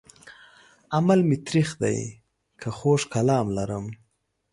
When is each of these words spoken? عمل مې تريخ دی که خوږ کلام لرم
عمل 0.95 1.19
مې 1.27 1.37
تريخ 1.47 1.69
دی 1.81 1.97
که 2.59 2.67
خوږ 2.77 3.01
کلام 3.13 3.47
لرم 3.57 3.85